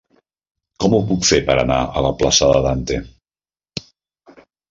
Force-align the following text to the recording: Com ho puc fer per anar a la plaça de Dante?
Com 0.83 0.95
ho 0.97 1.01
puc 1.09 1.27
fer 1.31 1.39
per 1.49 1.57
anar 1.63 1.77
a 1.85 2.03
la 2.07 2.11
plaça 2.23 2.49
de 2.55 2.63
Dante? 2.69 2.99